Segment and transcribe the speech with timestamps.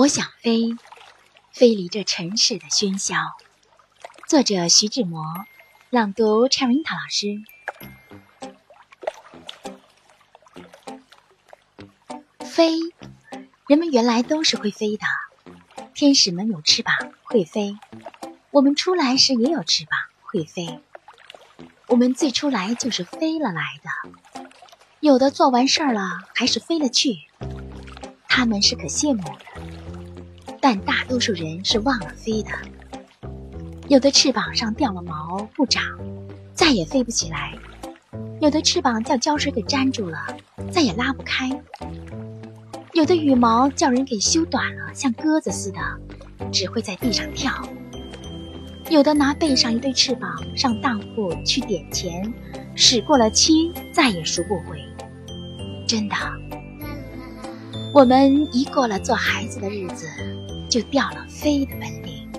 [0.00, 0.74] 我想飞，
[1.52, 3.16] 飞离这尘世的喧嚣。
[4.26, 5.22] 作者徐志摩，
[5.90, 7.44] 朗读 c h e r i t a 老师。
[12.38, 12.78] 飞，
[13.66, 15.04] 人们原来都是会飞的。
[15.92, 17.76] 天使们有翅膀会飞，
[18.52, 20.80] 我们出来时也有翅膀会飞。
[21.88, 24.48] 我们最初来就是飞了来的，
[25.00, 27.18] 有的做完事儿了还是飞了去，
[28.26, 29.79] 他们是可羡慕的。
[30.72, 32.50] 但大多数人是忘了飞的，
[33.88, 35.82] 有的翅膀上掉了毛不长，
[36.54, 37.58] 再也飞不起来；
[38.40, 40.18] 有的翅膀叫胶水给粘住了，
[40.70, 41.48] 再也拉不开；
[42.92, 45.80] 有的羽毛叫人给修短了，像鸽子似的，
[46.52, 47.50] 只会在地上跳；
[48.90, 52.32] 有的拿背上一对翅膀上当铺去点钱，
[52.76, 54.80] 使过了期再也赎不回。
[55.88, 56.14] 真的，
[57.92, 60.06] 我们一过了做孩子的日子。
[60.70, 62.29] 就掉了飞的本领。